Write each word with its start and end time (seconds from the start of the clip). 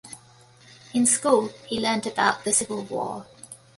In 0.95 1.05
school, 1.05 1.49
he 1.67 1.79
learned 1.79 2.07
about 2.07 2.43
the 2.43 2.51
Civil 2.51 2.81
War. 2.85 3.27